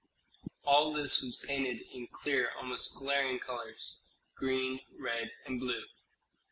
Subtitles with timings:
[0.63, 3.97] All this was painted in clear, almost glaring colors,
[4.33, 5.85] green, red, and blue.